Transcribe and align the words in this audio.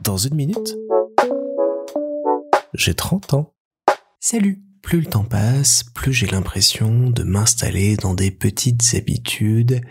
Dans 0.00 0.16
une 0.16 0.34
minute, 0.34 0.76
j'ai 2.74 2.94
30 2.94 3.34
ans. 3.34 3.52
Salut 4.18 4.62
plus 4.82 5.00
le 5.00 5.06
temps 5.06 5.24
passe, 5.24 5.84
plus 5.94 6.12
j'ai 6.12 6.26
l'impression 6.26 7.10
de 7.10 7.22
m'installer 7.22 7.96
dans 7.96 8.14
des 8.14 8.30
petites 8.30 8.94
habitudes 8.94 9.82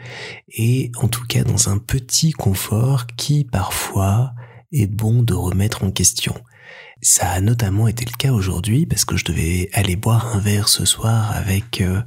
et 0.50 0.92
en 0.98 1.08
tout 1.08 1.26
cas 1.28 1.44
dans 1.44 1.70
un 1.70 1.78
petit 1.78 2.32
confort 2.32 3.06
qui 3.06 3.46
parfois 3.46 4.34
est 4.72 4.88
bon 4.88 5.22
de 5.22 5.34
remettre 5.34 5.84
en 5.84 5.92
question. 5.92 6.34
Ça 7.02 7.30
a 7.30 7.40
notamment 7.40 7.88
été 7.88 8.04
le 8.04 8.18
cas 8.18 8.32
aujourd'hui 8.32 8.86
parce 8.86 9.06
que 9.06 9.16
je 9.16 9.26
devais 9.26 9.70
aller 9.74 9.96
boire 9.96 10.36
un 10.36 10.40
verre 10.40 10.68
ce 10.68 10.86
soir 10.86 11.32
avec 11.32 11.82
euh, 11.82 12.02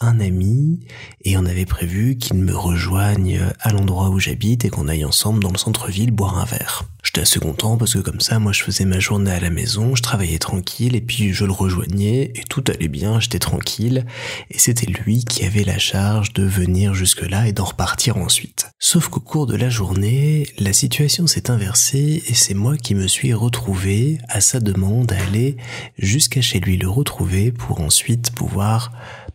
un 0.00 0.20
ami 0.20 0.80
et 1.22 1.38
on 1.38 1.46
avait 1.46 1.64
prévu 1.64 2.16
qu'il 2.16 2.36
me 2.36 2.54
rejoigne 2.54 3.40
à 3.60 3.72
l'endroit 3.72 4.10
où 4.10 4.18
j'habite 4.18 4.64
et 4.64 4.68
qu'on 4.68 4.88
aille 4.88 5.06
ensemble 5.06 5.42
dans 5.42 5.50
le 5.50 5.56
centre-ville 5.58 6.10
boire 6.10 6.38
un 6.38 6.44
verre. 6.44 6.84
J'étais 7.02 7.20
assez 7.20 7.38
content 7.38 7.78
parce 7.78 7.94
que 7.94 8.00
comme 8.00 8.20
ça, 8.20 8.38
moi 8.38 8.52
je 8.52 8.62
faisais 8.62 8.84
ma 8.84 8.98
journée 8.98 9.30
à 9.30 9.40
la 9.40 9.48
maison, 9.48 9.94
je 9.94 10.02
travaillais 10.02 10.38
tranquille 10.38 10.96
et 10.96 11.00
puis 11.00 11.32
je 11.32 11.44
le 11.44 11.52
rejoignais 11.52 12.32
et 12.34 12.42
tout 12.48 12.64
allait 12.68 12.88
bien, 12.88 13.20
j'étais 13.20 13.38
tranquille 13.38 14.04
et 14.50 14.58
c'était 14.58 14.86
lui 14.86 15.24
qui 15.24 15.44
avait 15.44 15.64
la 15.64 15.78
charge 15.78 16.34
de 16.34 16.42
venir 16.44 16.92
jusque-là 16.92 17.46
et 17.46 17.52
d'en 17.52 17.64
repartir 17.64 18.18
ensuite. 18.18 18.66
Sauf 18.78 19.08
qu'au 19.08 19.20
cours 19.20 19.46
de 19.46 19.56
la 19.56 19.70
journée, 19.70 20.48
la 20.58 20.72
situation 20.74 21.26
s'est 21.26 21.50
inversée 21.50 22.22
et 22.26 22.34
c'est 22.34 22.54
moi 22.54 22.76
qui 22.76 22.94
me 22.94 23.06
suis 23.06 23.32
retrouvé 23.32 24.18
à 24.28 24.42
sa 24.42 24.60
demande 24.60 25.10
à 25.12 25.22
aller 25.22 25.56
jusqu'à 25.96 26.42
chez 26.42 26.60
lui 26.60 26.76
le 26.76 26.88
retrouver 26.88 27.50
pour 27.50 27.80
ensuite 27.80 28.32
pouvoir 28.32 28.90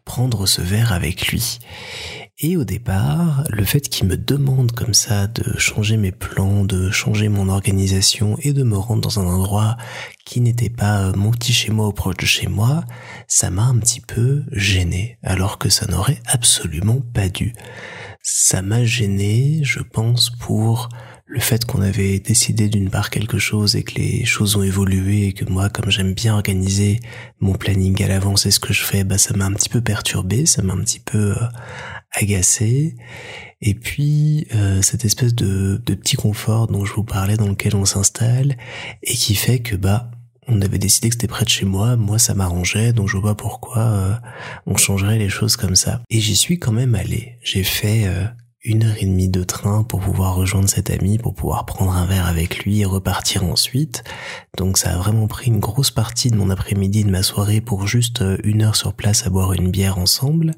prendre 0.05 0.45
verre 0.59 0.91
avec 0.91 1.27
lui. 1.27 1.59
Et 2.43 2.57
au 2.57 2.63
départ, 2.63 3.43
le 3.49 3.63
fait 3.63 3.81
qu'il 3.81 4.07
me 4.07 4.17
demande 4.17 4.71
comme 4.71 4.95
ça 4.95 5.27
de 5.27 5.59
changer 5.59 5.95
mes 5.95 6.11
plans, 6.11 6.65
de 6.65 6.89
changer 6.89 7.29
mon 7.29 7.49
organisation 7.49 8.35
et 8.41 8.51
de 8.51 8.63
me 8.63 8.77
rendre 8.77 9.01
dans 9.01 9.19
un 9.19 9.27
endroit 9.27 9.77
qui 10.25 10.41
n'était 10.41 10.71
pas 10.71 11.03
euh, 11.03 11.13
mon 11.15 11.29
petit 11.29 11.53
chez 11.53 11.71
moi 11.71 11.87
ou 11.87 11.91
proche 11.91 12.17
de 12.17 12.25
chez 12.25 12.47
moi, 12.47 12.83
ça 13.27 13.51
m'a 13.51 13.61
un 13.61 13.77
petit 13.77 14.01
peu 14.01 14.43
gêné, 14.51 15.19
alors 15.21 15.59
que 15.59 15.69
ça 15.69 15.85
n'aurait 15.85 16.21
absolument 16.25 16.99
pas 17.13 17.29
dû. 17.29 17.53
Ça 18.23 18.63
m'a 18.63 18.85
gêné, 18.85 19.59
je 19.63 19.79
pense, 19.79 20.31
pour 20.31 20.89
le 21.31 21.39
fait 21.39 21.63
qu'on 21.63 21.81
avait 21.81 22.19
décidé 22.19 22.67
d'une 22.67 22.89
part 22.89 23.09
quelque 23.09 23.37
chose 23.37 23.77
et 23.77 23.83
que 23.83 23.95
les 23.95 24.25
choses 24.25 24.57
ont 24.57 24.63
évolué 24.63 25.27
et 25.27 25.33
que 25.33 25.45
moi, 25.45 25.69
comme 25.69 25.89
j'aime 25.89 26.13
bien 26.13 26.33
organiser 26.33 26.99
mon 27.39 27.53
planning 27.53 28.03
à 28.03 28.09
l'avance 28.09 28.45
et 28.45 28.51
ce 28.51 28.59
que 28.59 28.73
je 28.73 28.83
fais, 28.83 29.05
bah 29.05 29.17
ça 29.17 29.33
m'a 29.37 29.45
un 29.45 29.53
petit 29.53 29.69
peu 29.69 29.79
perturbé, 29.79 30.45
ça 30.45 30.61
m'a 30.61 30.73
un 30.73 30.81
petit 30.81 30.99
peu 30.99 31.31
euh, 31.31 31.47
agacé. 32.11 32.95
Et 33.61 33.73
puis 33.75 34.45
euh, 34.53 34.81
cette 34.81 35.05
espèce 35.05 35.33
de, 35.33 35.81
de 35.85 35.95
petit 35.95 36.17
confort 36.17 36.67
dont 36.67 36.83
je 36.83 36.93
vous 36.93 37.05
parlais, 37.05 37.37
dans 37.37 37.47
lequel 37.47 37.75
on 37.77 37.85
s'installe 37.85 38.57
et 39.01 39.13
qui 39.13 39.35
fait 39.35 39.59
que 39.59 39.77
bah 39.77 40.11
on 40.49 40.61
avait 40.61 40.79
décidé 40.79 41.07
que 41.07 41.15
c'était 41.15 41.27
près 41.27 41.45
de 41.45 41.49
chez 41.49 41.65
moi, 41.65 41.95
moi 41.95 42.19
ça 42.19 42.33
m'arrangeait, 42.33 42.91
donc 42.91 43.07
je 43.07 43.15
vois 43.15 43.35
pas 43.35 43.35
pourquoi 43.35 43.83
euh, 43.83 44.15
on 44.65 44.75
changerait 44.75 45.17
les 45.17 45.29
choses 45.29 45.55
comme 45.55 45.77
ça. 45.77 46.01
Et 46.09 46.19
j'y 46.19 46.35
suis 46.35 46.59
quand 46.59 46.73
même 46.73 46.93
allé. 46.93 47.37
J'ai 47.41 47.63
fait 47.63 48.05
une 48.63 48.83
heure 48.83 48.95
et 48.99 49.05
demie 49.05 49.29
de 49.29 49.43
train 49.43 49.83
pour 49.83 49.99
pouvoir 50.01 50.35
rejoindre 50.35 50.69
cet 50.69 50.91
ami, 50.91 51.17
pour 51.17 51.33
pouvoir 51.33 51.65
prendre 51.65 51.93
un 51.93 52.05
verre 52.05 52.27
avec 52.27 52.63
lui 52.63 52.81
et 52.81 52.85
repartir 52.85 53.43
ensuite. 53.43 54.03
Donc 54.55 54.77
ça 54.77 54.93
a 54.93 54.97
vraiment 54.97 55.27
pris 55.27 55.47
une 55.47 55.59
grosse 55.59 55.89
partie 55.89 56.29
de 56.29 56.35
mon 56.35 56.49
après-midi, 56.49 57.03
de 57.03 57.09
ma 57.09 57.23
soirée 57.23 57.61
pour 57.61 57.87
juste 57.87 58.21
euh, 58.21 58.37
une 58.43 58.61
heure 58.61 58.75
sur 58.75 58.93
place 58.93 59.25
à 59.25 59.29
boire 59.29 59.53
une 59.53 59.71
bière 59.71 59.97
ensemble. 59.97 60.53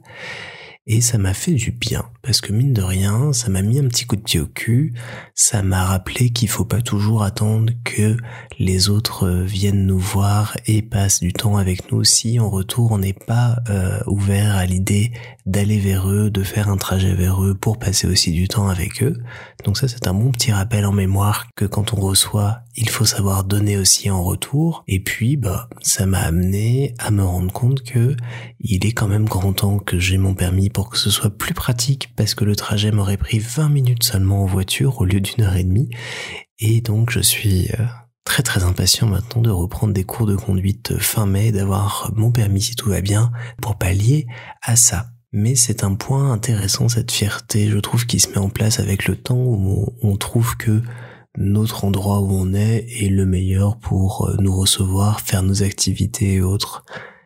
Et 0.85 0.99
ça 0.99 1.17
m'a 1.17 1.33
fait 1.33 1.53
du 1.53 1.71
bien, 1.71 2.03
parce 2.23 2.41
que 2.41 2.51
mine 2.51 2.73
de 2.73 2.81
rien, 2.81 3.31
ça 3.31 3.47
m'a 3.49 3.61
mis 3.61 3.79
un 3.79 3.87
petit 3.87 4.05
coup 4.05 4.17
de 4.17 4.21
pied 4.21 4.41
au 4.41 4.47
cul, 4.47 4.93
ça 5.33 5.63
m'a 5.63 5.85
rappelé 5.85 6.31
qu'il 6.31 6.49
faut 6.49 6.65
pas 6.65 6.81
toujours 6.81 7.23
attendre 7.23 7.71
que 7.85 8.17
les 8.59 8.89
autres 8.89 9.25
euh, 9.25 9.43
viennent 9.43 9.85
nous 9.85 9.97
voir 9.97 10.57
et 10.67 10.81
passent 10.81 11.21
du 11.21 11.31
temps 11.31 11.55
avec 11.55 11.89
nous 11.89 12.03
si 12.03 12.37
en 12.37 12.49
retour 12.49 12.91
on 12.91 12.97
n'est 12.97 13.13
pas 13.13 13.59
euh, 13.69 14.01
ouvert 14.07 14.57
à 14.57 14.65
l'idée 14.65 15.13
d'aller 15.45 15.79
vers 15.79 16.09
eux, 16.09 16.29
de 16.29 16.43
faire 16.43 16.67
un 16.67 16.77
trajet 16.77 17.13
vers 17.13 17.41
eux 17.41 17.55
pour 17.55 17.79
passer 17.79 18.05
aussi 18.05 18.33
du 18.33 18.49
temps 18.49 18.67
avec 18.67 19.03
eux. 19.03 19.21
Donc 19.63 19.77
ça 19.77 19.87
c'est 19.87 20.07
un 20.07 20.13
bon 20.13 20.31
petit 20.31 20.51
rappel 20.51 20.85
en 20.85 20.91
mémoire 20.91 21.47
que 21.55 21.63
quand 21.63 21.93
on 21.93 22.01
reçoit, 22.01 22.59
il 22.75 22.89
faut 22.89 23.05
savoir 23.05 23.43
donner 23.43 23.77
aussi 23.77 24.09
en 24.09 24.23
retour. 24.23 24.83
Et 24.87 24.99
puis 24.99 25.37
bah 25.37 25.69
ça 25.81 26.05
m'a 26.05 26.19
amené 26.19 26.93
à 26.99 27.11
me 27.11 27.23
rendre 27.23 27.51
compte 27.51 27.83
que 27.83 28.15
il 28.59 28.85
est 28.85 28.91
quand 28.91 29.07
même 29.07 29.25
grand 29.25 29.53
temps 29.53 29.79
que 29.79 29.99
j'ai 29.99 30.17
mon 30.17 30.33
permis 30.33 30.69
pour 30.69 30.89
que 30.89 30.97
ce 30.97 31.09
soit 31.09 31.29
plus 31.29 31.53
pratique 31.53 32.13
parce 32.15 32.35
que 32.35 32.45
le 32.45 32.55
trajet 32.55 32.91
m'aurait 32.91 33.17
pris 33.17 33.39
20 33.39 33.69
minutes 33.69 34.03
seulement 34.03 34.43
en 34.43 34.45
voiture 34.45 35.01
au 35.01 35.05
lieu 35.05 35.21
d'une 35.21 35.43
heure 35.43 35.55
et 35.55 35.63
demie. 35.63 35.89
Et 36.59 36.81
donc 36.81 37.11
je 37.11 37.19
suis 37.19 37.69
euh, 37.79 37.85
très 38.23 38.43
très 38.43 38.63
impatient 38.63 39.07
maintenant 39.07 39.41
de 39.41 39.51
reprendre 39.51 39.93
des 39.93 40.03
cours 40.03 40.25
de 40.25 40.35
conduite 40.35 40.97
fin 40.99 41.25
mai, 41.25 41.51
d'avoir 41.51 42.11
mon 42.15 42.31
permis 42.31 42.61
si 42.61 42.75
tout 42.75 42.89
va 42.89 43.01
bien 43.01 43.31
pour 43.61 43.77
pallier 43.77 44.25
à 44.61 44.75
ça. 44.75 45.07
Mais 45.35 45.55
c'est 45.55 45.83
un 45.83 45.95
point 45.95 46.31
intéressant, 46.31 46.89
cette 46.89 47.11
fierté, 47.11 47.67
je 47.67 47.79
trouve, 47.79 48.05
qui 48.05 48.19
se 48.19 48.29
met 48.29 48.37
en 48.37 48.49
place 48.49 48.79
avec 48.79 49.07
le 49.07 49.15
temps 49.15 49.35
où 49.35 49.91
on 50.03 50.15
trouve 50.15 50.55
que 50.57 50.83
notre 51.37 51.85
endroit 51.85 52.21
où 52.21 52.31
on 52.31 52.53
est 52.53 52.85
est 53.01 53.09
le 53.09 53.25
meilleur 53.25 53.77
pour 53.77 54.27
euh, 54.27 54.35
nous 54.39 54.55
recevoir, 54.55 55.21
faire 55.21 55.43
nos 55.43 55.63
activités 55.63 56.35
et 56.35 56.41
autres. 56.41 56.85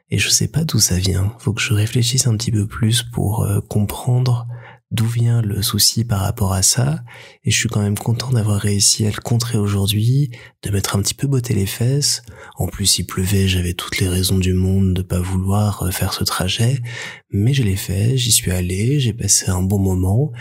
Et 0.10 0.18
je 0.18 0.30
sais 0.30 0.48
pas 0.48 0.64
d'où 0.64 0.80
ça 0.80 0.98
vient. 0.98 1.34
Faut 1.40 1.54
que 1.54 1.62
je 1.62 1.74
réfléchisse 1.74 2.28
un 2.28 2.38
petit 2.38 2.52
peu 2.52 2.66
plus 2.66 3.04
pour 3.04 3.44
euh, 3.44 3.60
comprendre 3.60 4.48
d'où 4.92 5.06
vient 5.06 5.42
le 5.42 5.62
souci 5.62 6.06
par 6.06 6.22
rapport 6.22 6.54
à 6.54 6.62
ça. 6.62 7.04
Et 7.44 7.52
je 7.52 7.58
suis 7.58 7.70
quand 7.70 7.82
même 7.82 7.98
content 7.98 8.32
d'avoir 8.32 8.60
réussi 8.60 9.06
à 9.06 9.10
le 9.10 9.22
contrer 9.22 9.58
aujourd'hui, 9.58 10.32
de 10.64 10.70
mettre 10.70 10.96
un 10.96 11.02
petit 11.02 11.14
peu 11.14 11.28
botter 11.28 11.54
les 11.54 11.66
fesses. 11.66 12.22
En 12.56 12.68
plus, 12.68 13.00
il 13.00 13.06
pleuvait, 13.06 13.48
j'avais 13.48 13.74
toutes 13.74 14.00
les 14.00 14.08
raisons 14.08 14.38
du 14.38 14.54
monde 14.54 14.94
de 14.94 15.02
pas 15.02 15.20
vouloir 15.20 15.84
euh, 15.84 15.92
faire 15.92 16.14
ce 16.14 16.24
trajet. 16.24 16.80
Mais 17.32 17.54
je 17.54 17.64
l'ai 17.64 17.76
fait, 17.76 18.18
j'y 18.18 18.32
suis 18.32 18.52
allé, 18.52 19.00
j'ai 19.00 19.14
passé 19.14 19.50
un 19.50 19.62
bon 19.62 19.80
moment 19.80 20.32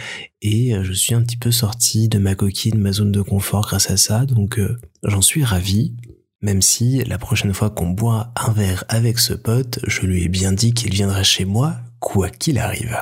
et 0.43 0.75
euh, 0.75 0.85
je 0.85 0.93
suis 0.93 1.15
un 1.15 1.23
petit 1.23 1.37
peu 1.37 1.51
sorti 1.51 2.09
de 2.09 2.19
ma 2.19 2.35
coquille, 2.35 2.73
de 2.73 2.79
ma 2.79 2.93
zone 2.93 3.13
de 3.13 3.23
confort 3.23 3.67
grâce 3.67 3.91
à 3.91 3.97
ça. 3.97 4.27
Donc, 4.27 4.61
j'en 5.03 5.23
suis 5.23 5.45
ravi. 5.45 5.97
Même 6.43 6.63
si 6.63 7.03
la 7.05 7.19
prochaine 7.19 7.55
fois 7.55 7.71
qu'on 7.71 7.89
boit 7.89 8.33
un 8.37 8.53
verre 8.53 8.85
avec 8.89 9.19
ce 9.19 9.33
pote, 9.33 9.81
je 9.87 10.03
lui 10.03 10.23
ai 10.23 10.29
bien 10.29 10.53
dit 10.53 10.75
qu'il 10.75 10.93
viendrait 10.93 11.25
chez 11.25 11.47
moi, 11.47 11.77
quoi 11.99 12.29
qu'il 12.29 12.59
arrive. 12.59 13.01